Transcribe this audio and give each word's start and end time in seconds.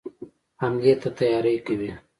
حملې 0.61 0.93
ته 1.01 1.09
تیاری 1.19 1.55
کوي. 1.65 1.91